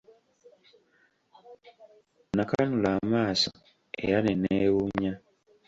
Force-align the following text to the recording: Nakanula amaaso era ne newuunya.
Nakanula 2.35 2.87
amaaso 2.99 3.51
era 4.05 4.17
ne 4.21 4.33
newuunya. 4.41 5.13